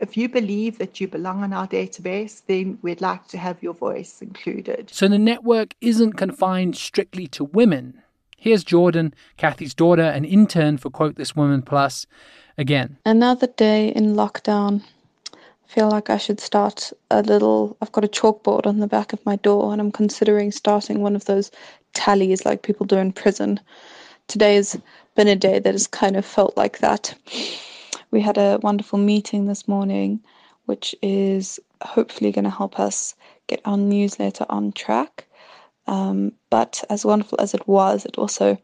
If 0.00 0.16
you 0.16 0.28
believe 0.28 0.78
that 0.78 1.00
you 1.00 1.06
belong 1.06 1.42
on 1.42 1.52
our 1.52 1.68
database, 1.68 2.42
then 2.46 2.78
we'd 2.82 3.00
like 3.00 3.28
to 3.28 3.38
have 3.38 3.62
your 3.62 3.74
voice 3.74 4.20
included. 4.20 4.90
So 4.90 5.06
the 5.06 5.18
network 5.18 5.74
isn't 5.80 6.14
confined 6.14 6.76
strictly 6.76 7.26
to 7.28 7.44
women. 7.44 8.02
Here's 8.36 8.64
Jordan, 8.64 9.14
Kathy's 9.36 9.72
daughter, 9.72 10.02
an 10.02 10.24
intern 10.24 10.78
for 10.78 10.90
Quote 10.90 11.14
This 11.14 11.36
Woman 11.36 11.62
Plus, 11.62 12.06
again. 12.58 12.98
Another 13.06 13.46
day 13.46 13.88
in 13.88 14.14
lockdown. 14.14 14.82
I 15.32 15.38
feel 15.66 15.88
like 15.88 16.10
I 16.10 16.18
should 16.18 16.40
start 16.40 16.92
a 17.10 17.22
little. 17.22 17.76
I've 17.80 17.92
got 17.92 18.04
a 18.04 18.08
chalkboard 18.08 18.66
on 18.66 18.80
the 18.80 18.86
back 18.86 19.12
of 19.12 19.24
my 19.24 19.36
door, 19.36 19.72
and 19.72 19.80
I'm 19.80 19.92
considering 19.92 20.52
starting 20.52 21.00
one 21.00 21.16
of 21.16 21.24
those 21.24 21.50
tallies 21.94 22.44
like 22.44 22.62
people 22.62 22.84
do 22.84 22.96
in 22.96 23.12
prison. 23.12 23.60
Today 24.28 24.56
has 24.56 24.78
been 25.14 25.28
a 25.28 25.36
day 25.36 25.58
that 25.60 25.72
has 25.72 25.86
kind 25.86 26.16
of 26.16 26.26
felt 26.26 26.56
like 26.56 26.78
that. 26.80 27.14
We 28.14 28.20
had 28.20 28.38
a 28.38 28.60
wonderful 28.62 29.00
meeting 29.00 29.46
this 29.46 29.66
morning, 29.66 30.22
which 30.66 30.94
is 31.02 31.58
hopefully 31.82 32.30
going 32.30 32.44
to 32.44 32.50
help 32.50 32.78
us 32.78 33.16
get 33.48 33.60
our 33.64 33.76
newsletter 33.76 34.46
on 34.48 34.70
track. 34.70 35.26
Um, 35.88 36.30
but 36.48 36.84
as 36.88 37.04
wonderful 37.04 37.40
as 37.40 37.54
it 37.54 37.66
was, 37.66 38.04
it 38.06 38.16
also 38.16 38.56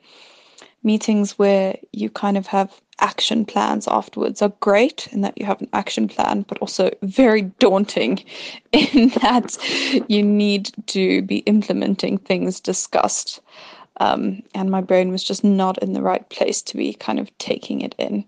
meetings 0.84 1.36
where 1.36 1.76
you 1.90 2.10
kind 2.10 2.38
of 2.38 2.46
have 2.46 2.80
action 3.00 3.44
plans 3.44 3.88
afterwards 3.88 4.40
are 4.40 4.52
great 4.60 5.08
in 5.10 5.22
that 5.22 5.36
you 5.36 5.44
have 5.46 5.60
an 5.60 5.68
action 5.72 6.06
plan, 6.06 6.42
but 6.42 6.58
also 6.58 6.88
very 7.02 7.42
daunting 7.42 8.24
in 8.72 9.08
that 9.20 9.58
you 10.08 10.22
need 10.22 10.70
to 10.86 11.22
be 11.22 11.38
implementing 11.38 12.18
things 12.18 12.60
discussed. 12.60 13.40
Um, 13.96 14.44
and 14.54 14.70
my 14.70 14.80
brain 14.80 15.10
was 15.10 15.24
just 15.24 15.42
not 15.42 15.82
in 15.82 15.92
the 15.92 16.02
right 16.02 16.26
place 16.28 16.62
to 16.62 16.76
be 16.76 16.94
kind 16.94 17.18
of 17.18 17.36
taking 17.38 17.80
it 17.80 17.96
in. 17.98 18.24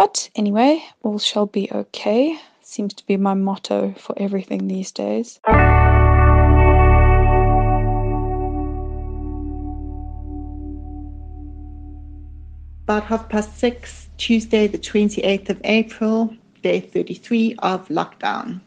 But 0.00 0.30
anyway, 0.34 0.82
all 1.02 1.18
shall 1.18 1.44
be 1.44 1.70
okay. 1.70 2.40
Seems 2.62 2.94
to 2.94 3.06
be 3.06 3.18
my 3.18 3.34
motto 3.34 3.92
for 3.98 4.14
everything 4.16 4.66
these 4.66 4.90
days. 4.90 5.38
About 12.84 13.04
half 13.04 13.28
past 13.28 13.58
six, 13.58 14.08
Tuesday, 14.16 14.66
the 14.66 14.78
28th 14.78 15.50
of 15.50 15.60
April, 15.64 16.34
day 16.62 16.80
33 16.80 17.56
of 17.58 17.86
lockdown. 17.88 18.62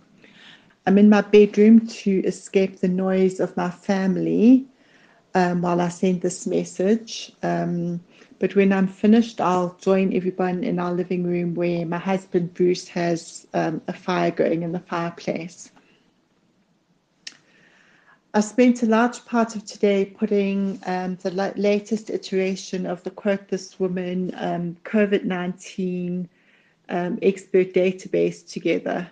I'm 0.86 1.00
in 1.00 1.10
my 1.10 1.22
bedroom 1.22 1.88
to 1.88 2.24
escape 2.25 2.82
the 2.82 2.88
noise 2.88 3.40
of 3.40 3.58
my 3.58 3.72
family 3.72 4.68
um, 5.34 5.63
while 5.63 5.82
I 5.82 5.90
send 5.90 6.22
this 6.22 6.46
message. 6.46 7.32
Um, 7.42 8.02
but 8.44 8.58
when 8.58 8.74
I'm 8.74 8.90
finished, 8.90 9.40
I'll 9.40 9.78
join 9.80 10.14
everyone 10.14 10.66
in 10.66 10.78
our 10.78 10.92
living 10.92 11.24
room 11.24 11.56
where 11.56 11.86
my 11.86 11.98
husband 11.98 12.54
Bruce 12.54 12.90
has 12.90 13.48
um, 13.54 13.82
a 13.88 13.94
fire 13.94 14.32
going 14.32 14.64
in 14.64 14.74
the 14.74 14.82
fireplace. 14.82 15.72
I 18.34 18.42
spent 18.42 18.84
a 18.84 18.86
large 18.86 19.24
part 19.24 19.56
of 19.56 19.64
today 19.64 20.04
putting 20.04 20.82
um, 20.86 21.16
the 21.22 21.32
la- 21.32 21.54
latest 21.56 22.10
iteration 22.10 22.86
of 22.86 23.02
the 23.04 23.12
Quote 23.12 23.48
This 23.48 23.80
Woman 23.80 24.34
um, 24.36 24.76
COVID 24.84 25.24
19 25.24 26.28
um, 26.90 27.20
expert 27.22 27.74
database 27.74 28.46
together. 28.46 29.10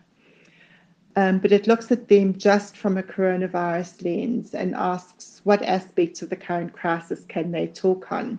Um, 1.16 1.40
but 1.40 1.54
it 1.54 1.68
looks 1.68 1.90
at 1.90 2.10
them 2.10 2.38
just 2.38 2.76
from 2.76 2.98
a 2.98 3.04
coronavirus 3.04 4.04
lens 4.04 4.54
and 4.54 4.76
asks 4.76 5.40
what 5.46 5.64
aspects 5.64 6.22
of 6.22 6.30
the 6.30 6.36
current 6.36 6.74
crisis 6.74 7.24
can 7.30 7.54
they 7.54 7.68
talk 7.68 8.12
on. 8.12 8.38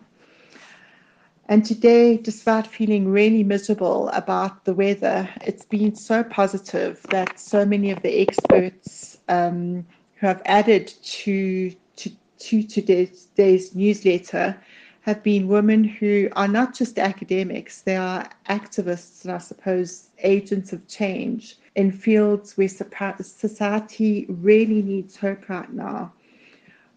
And 1.52 1.66
today, 1.66 2.16
despite 2.16 2.66
feeling 2.66 3.08
really 3.08 3.44
miserable 3.44 4.08
about 4.14 4.64
the 4.64 4.72
weather, 4.72 5.28
it's 5.42 5.66
been 5.66 5.94
so 5.94 6.24
positive 6.24 7.02
that 7.10 7.38
so 7.38 7.66
many 7.66 7.90
of 7.90 8.00
the 8.00 8.22
experts 8.22 9.18
um, 9.28 9.84
who 10.16 10.28
have 10.28 10.40
added 10.46 10.86
to, 11.02 11.74
to, 11.96 12.10
to 12.38 12.62
today's, 12.62 13.26
today's 13.36 13.74
newsletter 13.74 14.56
have 15.02 15.22
been 15.22 15.46
women 15.46 15.84
who 15.84 16.30
are 16.36 16.48
not 16.48 16.74
just 16.74 16.98
academics, 16.98 17.82
they 17.82 17.96
are 17.96 18.26
activists 18.48 19.24
and 19.24 19.34
I 19.34 19.38
suppose 19.38 20.08
agents 20.20 20.72
of 20.72 20.88
change 20.88 21.58
in 21.74 21.92
fields 21.92 22.56
where 22.56 22.70
society 23.20 24.24
really 24.30 24.80
needs 24.80 25.16
hope 25.16 25.50
right 25.50 25.70
now. 25.70 26.14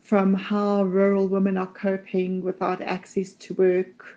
From 0.03 0.33
how 0.33 0.83
rural 0.83 1.27
women 1.27 1.57
are 1.57 1.67
coping 1.67 2.41
without 2.41 2.81
access 2.81 3.33
to 3.33 3.53
work, 3.55 4.14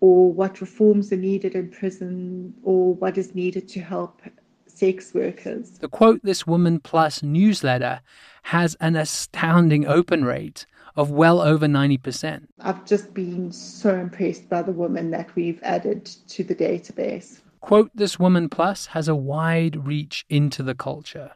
or 0.00 0.32
what 0.32 0.60
reforms 0.60 1.12
are 1.12 1.16
needed 1.16 1.54
in 1.54 1.70
prison 1.70 2.54
or 2.62 2.94
what 2.94 3.18
is 3.18 3.34
needed 3.34 3.68
to 3.68 3.80
help 3.80 4.22
sex 4.66 5.14
workers. 5.14 5.70
The 5.78 5.88
Quote 5.88 6.20
This 6.22 6.46
Woman 6.46 6.80
Plus 6.80 7.22
newsletter 7.22 8.00
has 8.44 8.76
an 8.80 8.96
astounding 8.96 9.86
open 9.86 10.24
rate 10.24 10.66
of 10.94 11.10
well 11.10 11.40
over 11.40 11.66
90%. 11.66 12.46
I've 12.60 12.84
just 12.86 13.12
been 13.12 13.52
so 13.52 13.94
impressed 13.94 14.48
by 14.48 14.62
the 14.62 14.72
women 14.72 15.10
that 15.10 15.34
we've 15.34 15.60
added 15.62 16.06
to 16.28 16.44
the 16.44 16.54
database. 16.54 17.40
Quote 17.60 17.90
This 17.94 18.18
Woman 18.18 18.48
Plus 18.48 18.86
has 18.86 19.08
a 19.08 19.14
wide 19.14 19.86
reach 19.86 20.24
into 20.28 20.62
the 20.62 20.74
culture 20.74 21.32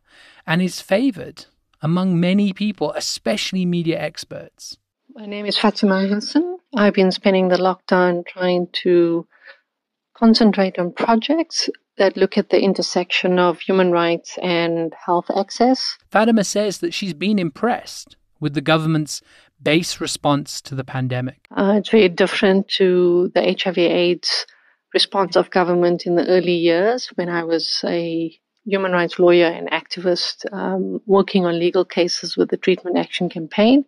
and 0.46 0.62
is 0.62 0.80
favored 0.80 1.46
among 1.82 2.20
many 2.20 2.52
people, 2.52 2.92
especially 2.92 3.66
media 3.66 3.98
experts. 3.98 4.76
My 5.14 5.26
name 5.26 5.46
is 5.46 5.58
Fatima 5.58 6.06
Hassan. 6.06 6.59
I've 6.76 6.94
been 6.94 7.12
spending 7.12 7.48
the 7.48 7.56
lockdown 7.56 8.26
trying 8.26 8.68
to 8.84 9.26
concentrate 10.16 10.78
on 10.78 10.92
projects 10.92 11.68
that 11.96 12.16
look 12.16 12.38
at 12.38 12.50
the 12.50 12.60
intersection 12.60 13.38
of 13.38 13.60
human 13.60 13.90
rights 13.90 14.38
and 14.42 14.94
health 15.04 15.26
access. 15.36 15.98
Fatima 16.10 16.44
says 16.44 16.78
that 16.78 16.94
she's 16.94 17.14
been 17.14 17.38
impressed 17.38 18.16
with 18.38 18.54
the 18.54 18.60
government's 18.60 19.20
base 19.62 20.00
response 20.00 20.60
to 20.62 20.74
the 20.74 20.84
pandemic. 20.84 21.46
Uh, 21.56 21.74
it's 21.76 21.90
very 21.90 22.08
different 22.08 22.68
to 22.68 23.30
the 23.34 23.42
HIV/AIDS 23.42 24.46
response 24.94 25.36
of 25.36 25.50
government 25.50 26.06
in 26.06 26.14
the 26.16 26.26
early 26.26 26.54
years 26.54 27.08
when 27.16 27.28
I 27.28 27.44
was 27.44 27.80
a 27.86 28.34
human 28.64 28.92
rights 28.92 29.18
lawyer 29.18 29.46
and 29.46 29.70
activist 29.70 30.50
um, 30.52 31.00
working 31.06 31.44
on 31.46 31.58
legal 31.58 31.84
cases 31.84 32.36
with 32.36 32.50
the 32.50 32.56
Treatment 32.56 32.96
Action 32.96 33.28
Campaign 33.28 33.84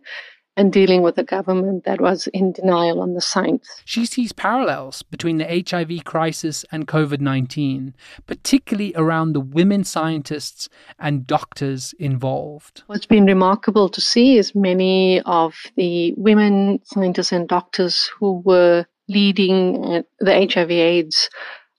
and 0.57 0.73
dealing 0.73 1.03
with 1.03 1.17
a 1.19 1.25
government 1.25 1.85
that 1.85 2.01
was 2.01 2.27
in 2.29 2.53
denial 2.53 3.01
on 3.01 3.15
the 3.15 3.21
science. 3.21 3.67
She 3.85 4.05
sees 4.05 4.33
parallels 4.33 5.03
between 5.03 5.39
the 5.39 5.65
HIV 5.69 6.05
crisis 6.05 6.65
and 6.71 6.87
COVID 6.87 7.21
19, 7.21 7.95
particularly 8.27 8.93
around 8.97 9.33
the 9.33 9.41
women 9.41 9.85
scientists 9.85 10.69
and 10.99 11.27
doctors 11.27 11.95
involved. 11.99 12.83
What's 12.87 13.07
been 13.07 13.27
remarkable 13.27 13.89
to 13.89 14.01
see 14.01 14.37
is 14.37 14.55
many 14.55 15.21
of 15.23 15.55
the 15.77 16.13
women 16.17 16.81
scientists 16.85 17.33
and 17.33 17.49
doctors 17.49 18.11
who 18.19 18.43
were 18.45 18.87
leading 19.09 19.85
uh, 19.85 20.03
the 20.21 20.49
HIV 20.53 20.71
AIDS 20.71 21.31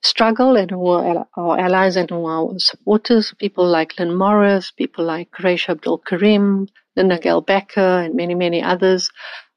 struggle 0.03 0.57
and 0.57 0.69
who 0.69 0.87
are 0.87 1.25
our 1.37 1.59
allies 1.59 1.95
and 1.95 2.09
who 2.09 2.25
are 2.25 2.47
supporters, 2.57 3.33
people 3.39 3.65
like 3.65 3.97
Lynn 3.97 4.15
Morris, 4.15 4.71
people 4.71 5.05
like 5.05 5.31
Quarraisha 5.31 5.69
Abdool 5.69 5.99
Karim, 5.99 6.67
Linda-Gail 6.95 7.43
Bekker, 7.43 8.05
and 8.05 8.15
many, 8.15 8.35
many 8.35 8.61
others 8.61 9.09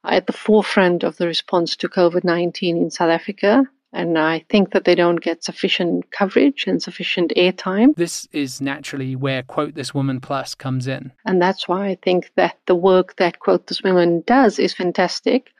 are 0.05 0.14
at 0.14 0.26
the 0.26 0.33
forefront 0.33 1.02
of 1.02 1.16
the 1.16 1.26
response 1.26 1.76
to 1.76 1.88
COVID 1.88 2.25
19 2.25 2.76
in 2.76 2.90
South 2.90 3.11
Africa. 3.11 3.64
And 3.93 4.19
I 4.19 4.45
think 4.50 4.73
that 4.73 4.85
they 4.85 4.95
don't 4.95 5.23
get 5.23 5.43
sufficient 5.43 6.11
coverage 6.11 6.66
and 6.66 6.83
sufficient 6.83 7.33
airtime. 7.35 7.95
This 7.97 8.28
is 8.31 8.61
naturally 8.61 9.16
where 9.16 9.43
Quote 9.43 9.75
This 9.75 9.95
Woman 9.95 10.21
Plus 10.21 10.55
comes 10.55 10.87
in. 10.87 11.12
And 11.25 11.40
that's 11.40 11.66
why 11.66 11.87
I 11.87 11.99
think 12.02 12.31
that 12.37 12.59
the 12.66 12.75
work 12.75 13.16
that 13.16 13.38
Quote 13.38 13.66
This 13.66 13.83
Woman 13.83 14.23
does 14.26 14.59
is 14.59 14.75
fantastic. 14.75 15.52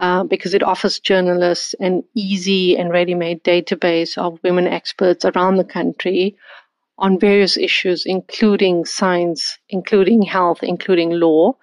Uh, 0.00 0.24
because 0.24 0.54
it 0.54 0.62
offers 0.64 0.98
journalists 0.98 1.72
an 1.78 2.02
easy 2.14 2.76
and 2.76 2.90
ready 2.90 3.14
made 3.14 3.44
database 3.44 4.18
of 4.18 4.40
women 4.42 4.66
experts 4.66 5.24
around 5.24 5.56
the 5.56 5.64
country 5.64 6.36
on 6.98 7.18
various 7.18 7.56
issues, 7.56 8.04
including 8.06 8.84
science, 8.84 9.58
including 9.68 10.22
health, 10.22 10.62
including 10.62 11.10
law. 11.10 11.56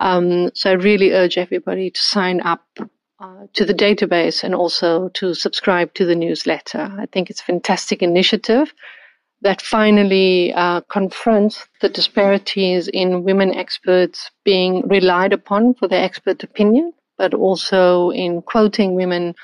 Um, 0.00 0.50
so 0.54 0.70
I 0.70 0.74
really 0.74 1.12
urge 1.12 1.38
everybody 1.38 1.90
to 1.90 2.00
sign 2.00 2.40
up 2.40 2.64
uh, 3.20 3.46
to 3.52 3.64
the 3.64 3.74
database 3.74 4.42
and 4.42 4.54
also 4.54 5.08
to 5.10 5.34
subscribe 5.34 5.94
to 5.94 6.04
the 6.04 6.16
newsletter. 6.16 6.92
I 6.98 7.06
think 7.06 7.30
it's 7.30 7.40
a 7.40 7.44
fantastic 7.44 8.02
initiative 8.02 8.74
that 9.42 9.62
finally 9.62 10.52
uh, 10.54 10.80
confronts 10.82 11.66
the 11.80 11.88
disparities 11.88 12.88
in 12.88 13.24
women 13.24 13.54
experts 13.54 14.30
being 14.44 14.86
relied 14.88 15.32
upon 15.32 15.74
for 15.74 15.88
their 15.88 16.02
expert 16.02 16.42
opinion 16.42 16.92
but 17.22 17.34
also 17.34 18.10
in 18.10 18.42
quoting 18.42 18.94
women 18.94 19.34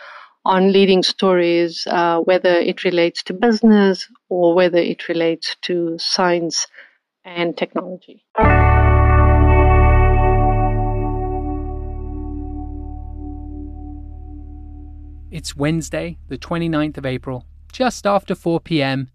on 0.45 0.73
leading 0.73 1.02
stories, 1.02 1.87
uh, 1.90 2.21
whether 2.21 2.54
it 2.54 2.85
relates 2.85 3.23
to 3.25 3.35
business 3.35 4.07
or 4.28 4.54
whether 4.54 4.79
it 4.79 5.09
relates 5.09 5.57
to 5.62 5.96
science 5.98 6.66
and 7.24 7.57
technology. 7.57 8.24
It's 15.31 15.55
Wednesday, 15.55 16.18
the 16.29 16.38
29th 16.38 16.98
of 16.98 17.07
April, 17.07 17.44
just 17.72 18.07
after 18.07 18.35
4 18.35 18.61
p.m. 18.61 19.11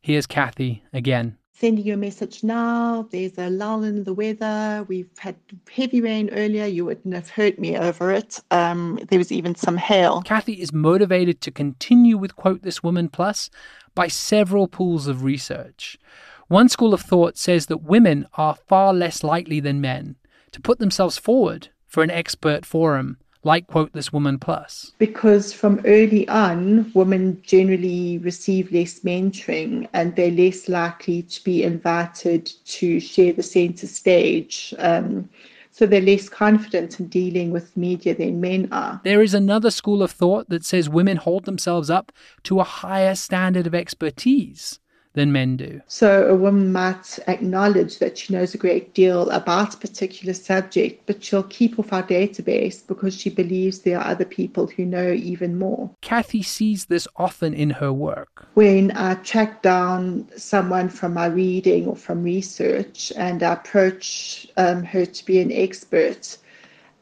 Here's 0.00 0.26
Kathy 0.26 0.82
again 0.92 1.37
sending 1.58 1.84
you 1.84 1.94
a 1.94 1.96
message 1.96 2.44
now. 2.44 3.08
There's 3.10 3.36
a 3.36 3.50
lull 3.50 3.82
in 3.82 4.04
the 4.04 4.12
weather. 4.12 4.84
We've 4.88 5.10
had 5.18 5.36
heavy 5.70 6.00
rain 6.00 6.30
earlier. 6.30 6.66
You 6.66 6.84
wouldn't 6.84 7.14
have 7.14 7.30
hurt 7.30 7.58
me 7.58 7.76
over 7.76 8.12
it. 8.12 8.40
Um, 8.50 9.00
there 9.08 9.18
was 9.18 9.32
even 9.32 9.54
some 9.54 9.76
hail. 9.76 10.22
Kathy 10.22 10.54
is 10.54 10.72
motivated 10.72 11.40
to 11.42 11.50
continue 11.50 12.16
with 12.16 12.36
Quote 12.36 12.62
This 12.62 12.82
Woman 12.82 13.08
Plus 13.08 13.50
by 13.94 14.06
several 14.06 14.68
pools 14.68 15.08
of 15.08 15.24
research. 15.24 15.98
One 16.46 16.68
school 16.68 16.94
of 16.94 17.00
thought 17.00 17.36
says 17.36 17.66
that 17.66 17.82
women 17.82 18.26
are 18.34 18.54
far 18.54 18.94
less 18.94 19.24
likely 19.24 19.60
than 19.60 19.80
men 19.80 20.16
to 20.52 20.60
put 20.60 20.78
themselves 20.78 21.18
forward 21.18 21.68
for 21.86 22.02
an 22.02 22.10
expert 22.10 22.64
forum 22.64 23.18
like 23.44 23.66
quote 23.66 23.92
this 23.92 24.12
woman 24.12 24.38
plus. 24.38 24.92
Because 24.98 25.52
from 25.52 25.80
early 25.84 26.28
on 26.28 26.90
women 26.94 27.40
generally 27.44 28.18
receive 28.18 28.72
less 28.72 29.00
mentoring 29.00 29.88
and 29.92 30.14
they're 30.16 30.30
less 30.30 30.68
likely 30.68 31.22
to 31.22 31.44
be 31.44 31.62
invited 31.62 32.52
to 32.66 33.00
share 33.00 33.32
the 33.32 33.42
center 33.42 33.86
stage. 33.86 34.74
Um, 34.78 35.28
so 35.70 35.86
they're 35.86 36.00
less 36.00 36.28
confident 36.28 36.98
in 36.98 37.06
dealing 37.06 37.52
with 37.52 37.76
media 37.76 38.12
than 38.12 38.40
men 38.40 38.68
are. 38.72 39.00
There 39.04 39.22
is 39.22 39.32
another 39.32 39.70
school 39.70 40.02
of 40.02 40.10
thought 40.10 40.48
that 40.48 40.64
says 40.64 40.88
women 40.88 41.18
hold 41.18 41.44
themselves 41.44 41.88
up 41.88 42.10
to 42.44 42.58
a 42.58 42.64
higher 42.64 43.14
standard 43.14 43.66
of 43.66 43.76
expertise 43.76 44.80
than 45.18 45.32
men 45.32 45.56
do. 45.56 45.80
So 45.88 46.28
a 46.28 46.36
woman 46.36 46.72
might 46.72 47.18
acknowledge 47.26 47.98
that 47.98 48.16
she 48.16 48.32
knows 48.32 48.54
a 48.54 48.58
great 48.58 48.94
deal 48.94 49.28
about 49.30 49.74
a 49.74 49.78
particular 49.78 50.32
subject, 50.32 51.02
but 51.06 51.22
she'll 51.22 51.42
keep 51.42 51.78
off 51.78 51.92
our 51.92 52.04
database 52.04 52.86
because 52.86 53.14
she 53.20 53.28
believes 53.28 53.80
there 53.80 53.98
are 53.98 54.12
other 54.12 54.24
people 54.24 54.68
who 54.68 54.84
know 54.84 55.10
even 55.10 55.58
more. 55.58 55.90
Kathy 56.02 56.42
sees 56.42 56.86
this 56.86 57.08
often 57.16 57.52
in 57.52 57.70
her 57.70 57.92
work. 57.92 58.46
When 58.54 58.92
I 58.92 59.14
track 59.16 59.62
down 59.62 60.28
someone 60.36 60.88
from 60.88 61.14
my 61.14 61.26
reading 61.26 61.86
or 61.88 61.96
from 61.96 62.22
research 62.22 63.12
and 63.16 63.42
I 63.42 63.54
approach 63.54 64.46
um, 64.56 64.84
her 64.84 65.04
to 65.04 65.26
be 65.26 65.40
an 65.40 65.50
expert, 65.50 66.38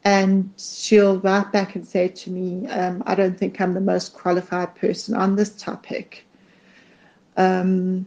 and 0.05 0.51
she'll 0.57 1.19
write 1.21 1.53
back 1.53 1.75
and 1.75 1.87
say 1.87 2.09
to 2.09 2.31
me, 2.31 2.67
um, 2.69 3.03
I 3.07 3.15
don't 3.15 3.37
think 3.37 3.61
I'm 3.61 3.75
the 3.75 3.81
most 3.81 4.15
qualified 4.15 4.75
person 4.77 5.15
on 5.15 5.37
this 5.37 5.51
topic 5.51 6.27
um, 7.37 8.07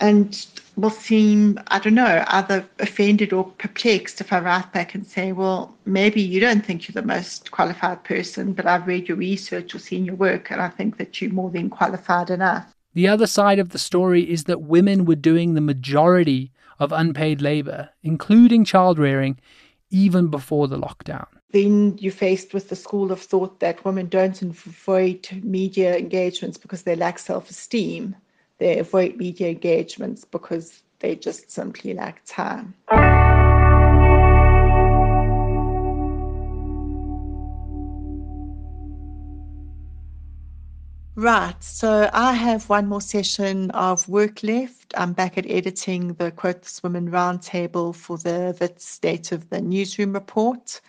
and 0.00 0.46
will 0.76 0.90
seem, 0.90 1.58
I 1.68 1.78
don't 1.78 1.94
know, 1.94 2.24
either 2.28 2.66
offended 2.78 3.32
or 3.32 3.44
perplexed 3.44 4.20
if 4.20 4.32
I 4.32 4.40
write 4.40 4.72
back 4.72 4.94
and 4.94 5.06
say, 5.06 5.32
well, 5.32 5.76
maybe 5.84 6.22
you 6.22 6.40
don't 6.40 6.64
think 6.64 6.88
you're 6.88 7.00
the 7.00 7.06
most 7.06 7.50
qualified 7.50 8.02
person, 8.04 8.52
but 8.52 8.66
I've 8.66 8.86
read 8.86 9.08
your 9.08 9.16
research 9.16 9.74
or 9.74 9.78
seen 9.78 10.04
your 10.04 10.14
work, 10.14 10.50
and 10.50 10.60
I 10.60 10.68
think 10.68 10.96
that 10.96 11.20
you're 11.20 11.32
more 11.32 11.50
than 11.50 11.70
qualified 11.70 12.30
enough. 12.30 12.72
The 12.94 13.08
other 13.08 13.26
side 13.26 13.58
of 13.58 13.70
the 13.70 13.78
story 13.78 14.28
is 14.28 14.44
that 14.44 14.62
women 14.62 15.04
were 15.04 15.16
doing 15.16 15.54
the 15.54 15.60
majority 15.60 16.50
of 16.78 16.92
unpaid 16.92 17.42
labor, 17.42 17.90
including 18.02 18.64
child 18.64 18.98
rearing, 18.98 19.38
even 19.90 20.28
before 20.28 20.66
the 20.66 20.78
lockdown. 20.78 21.26
Then 21.52 21.98
you're 21.98 22.12
faced 22.12 22.54
with 22.54 22.68
the 22.68 22.76
school 22.76 23.10
of 23.10 23.20
thought 23.20 23.58
that 23.58 23.84
women 23.84 24.06
don't 24.06 24.40
avoid 24.40 25.28
media 25.42 25.96
engagements 25.96 26.56
because 26.56 26.82
they 26.82 26.94
lack 26.94 27.18
self 27.18 27.50
esteem. 27.50 28.14
They 28.58 28.78
avoid 28.78 29.16
media 29.16 29.48
engagements 29.48 30.24
because 30.24 30.82
they 31.00 31.16
just 31.16 31.50
simply 31.50 31.94
lack 31.94 32.22
time. 32.24 32.74
Right, 41.16 41.62
so 41.62 42.08
I 42.12 42.32
have 42.32 42.68
one 42.68 42.86
more 42.86 43.00
session 43.00 43.70
of 43.72 44.08
work 44.08 44.42
left. 44.42 44.94
I'm 44.96 45.12
back 45.12 45.36
at 45.36 45.50
editing 45.50 46.14
the 46.14 46.30
Quote 46.30 46.62
This 46.62 46.82
Woman 46.82 47.10
Roundtable 47.10 47.94
for 47.94 48.16
the 48.16 48.56
Wits 48.60 48.88
State 48.88 49.32
of 49.32 49.50
the 49.50 49.60
Newsroom 49.60 50.12
report. 50.12 50.80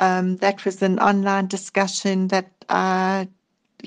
Um, 0.00 0.36
that 0.38 0.64
was 0.64 0.82
an 0.82 0.98
online 0.98 1.46
discussion 1.46 2.28
that 2.28 2.50
I 2.70 3.28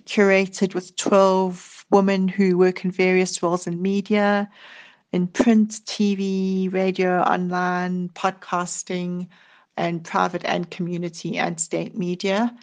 curated 0.02 0.76
with 0.76 0.96
12 0.96 1.86
women 1.90 2.28
who 2.28 2.58
work 2.58 2.86
in 2.86 2.92
various 2.92 3.42
roles 3.42 3.66
in 3.66 3.82
media, 3.82 4.50
in 5.12 5.28
print, 5.28 5.82
TV, 5.86 6.72
radio, 6.72 7.20
online, 7.22 8.10
podcasting, 8.10 9.28
and 9.76 10.04
private 10.04 10.46
and 10.46 10.70
community 10.70 11.38
and 11.38 11.60
state 11.60 11.98
media. 11.98 12.56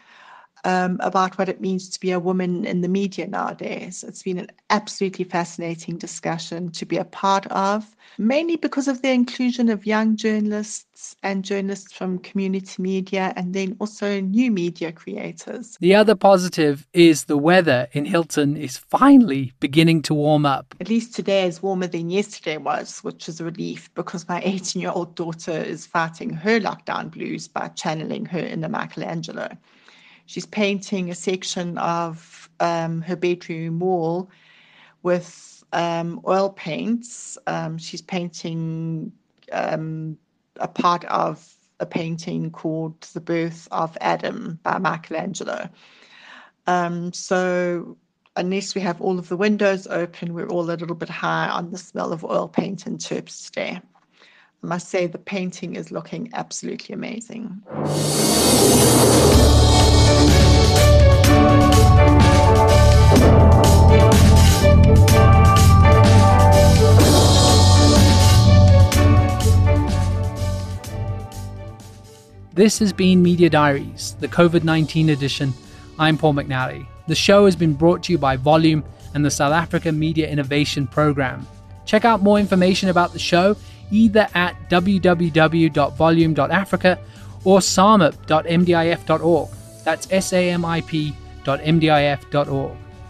Um, 0.64 0.98
about 1.00 1.38
what 1.38 1.48
it 1.48 1.60
means 1.60 1.88
to 1.90 2.00
be 2.00 2.10
a 2.10 2.20
woman 2.20 2.64
in 2.64 2.80
the 2.80 2.88
media 2.88 3.26
nowadays. 3.26 4.04
It's 4.06 4.22
been 4.22 4.38
an 4.38 4.50
absolutely 4.70 5.24
fascinating 5.24 5.96
discussion 5.98 6.70
to 6.72 6.84
be 6.84 6.96
a 6.96 7.04
part 7.04 7.46
of, 7.46 7.96
mainly 8.18 8.56
because 8.56 8.88
of 8.88 9.02
the 9.02 9.10
inclusion 9.10 9.68
of 9.68 9.86
young 9.86 10.16
journalists 10.16 11.16
and 11.22 11.44
journalists 11.44 11.92
from 11.92 12.18
community 12.18 12.82
media, 12.82 13.32
and 13.36 13.54
then 13.54 13.76
also 13.80 14.20
new 14.20 14.50
media 14.50 14.92
creators. 14.92 15.76
The 15.80 15.94
other 15.94 16.14
positive 16.14 16.86
is 16.92 17.24
the 17.24 17.38
weather 17.38 17.88
in 17.92 18.04
Hilton 18.04 18.56
is 18.56 18.76
finally 18.76 19.52
beginning 19.60 20.02
to 20.02 20.14
warm 20.14 20.44
up. 20.44 20.74
At 20.80 20.88
least 20.88 21.14
today 21.14 21.46
is 21.46 21.62
warmer 21.62 21.86
than 21.86 22.10
yesterday 22.10 22.58
was, 22.58 22.98
which 23.00 23.28
is 23.28 23.40
a 23.40 23.44
relief 23.44 23.92
because 23.94 24.28
my 24.28 24.40
18 24.44 24.82
year 24.82 24.92
old 24.92 25.14
daughter 25.14 25.52
is 25.52 25.86
fighting 25.86 26.30
her 26.30 26.60
lockdown 26.60 27.10
blues 27.10 27.48
by 27.48 27.68
channeling 27.68 28.26
her 28.26 28.38
inner 28.38 28.68
Michelangelo. 28.68 29.48
She's 30.30 30.46
painting 30.46 31.10
a 31.10 31.16
section 31.16 31.76
of 31.78 32.48
um, 32.60 33.00
her 33.00 33.16
bedroom 33.16 33.80
wall 33.80 34.30
with 35.02 35.64
um, 35.72 36.20
oil 36.24 36.50
paints. 36.50 37.36
Um, 37.48 37.78
she's 37.78 38.00
painting 38.00 39.10
um, 39.50 40.16
a 40.60 40.68
part 40.68 41.04
of 41.06 41.52
a 41.80 41.86
painting 41.86 42.52
called 42.52 43.00
The 43.00 43.20
Birth 43.20 43.66
of 43.72 43.98
Adam 44.00 44.60
by 44.62 44.78
Michelangelo. 44.78 45.68
Um, 46.68 47.12
so, 47.12 47.96
unless 48.36 48.76
we 48.76 48.82
have 48.82 49.00
all 49.00 49.18
of 49.18 49.28
the 49.30 49.36
windows 49.36 49.88
open, 49.88 50.32
we're 50.32 50.46
all 50.46 50.62
a 50.62 50.78
little 50.78 50.94
bit 50.94 51.08
high 51.08 51.48
on 51.48 51.72
the 51.72 51.78
smell 51.78 52.12
of 52.12 52.24
oil 52.24 52.46
paint 52.46 52.86
and 52.86 53.00
terps 53.00 53.46
today. 53.46 53.80
I 54.62 54.66
must 54.66 54.90
say, 54.90 55.08
the 55.08 55.18
painting 55.18 55.74
is 55.74 55.90
looking 55.90 56.30
absolutely 56.34 56.94
amazing. 56.94 57.62
This 72.60 72.76
has 72.80 72.92
been 72.92 73.22
Media 73.22 73.48
Diaries, 73.48 74.16
the 74.20 74.28
COVID 74.28 74.64
19 74.64 75.08
edition. 75.08 75.54
I'm 75.98 76.18
Paul 76.18 76.34
McNally. 76.34 76.86
The 77.06 77.14
show 77.14 77.46
has 77.46 77.56
been 77.56 77.72
brought 77.72 78.02
to 78.02 78.12
you 78.12 78.18
by 78.18 78.36
Volume 78.36 78.84
and 79.14 79.24
the 79.24 79.30
South 79.30 79.54
Africa 79.54 79.90
Media 79.90 80.28
Innovation 80.28 80.86
Program. 80.86 81.46
Check 81.86 82.04
out 82.04 82.22
more 82.22 82.38
information 82.38 82.90
about 82.90 83.14
the 83.14 83.18
show 83.18 83.56
either 83.90 84.28
at 84.34 84.68
www.volume.africa 84.68 86.98
or 87.44 87.60
samip.mdif.org. 87.60 89.48
That's 89.80 90.06
samip.mdif.org. 90.06 91.16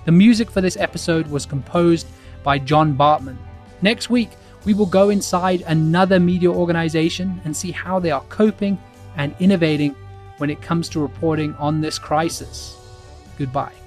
The 0.06 0.12
music 0.12 0.50
for 0.50 0.60
this 0.60 0.76
episode 0.76 1.26
was 1.28 1.46
composed 1.46 2.06
by 2.42 2.58
John 2.58 2.96
Bartman. 2.96 3.36
Next 3.82 4.08
week, 4.10 4.30
we 4.64 4.74
will 4.74 4.86
go 4.86 5.10
inside 5.10 5.62
another 5.66 6.20
media 6.20 6.50
organization 6.50 7.40
and 7.44 7.56
see 7.56 7.70
how 7.70 7.98
they 7.98 8.10
are 8.10 8.22
coping 8.28 8.78
and 9.16 9.34
innovating 9.40 9.94
when 10.38 10.50
it 10.50 10.62
comes 10.62 10.88
to 10.90 11.00
reporting 11.00 11.54
on 11.54 11.80
this 11.80 11.98
crisis. 11.98 12.76
Goodbye. 13.38 13.79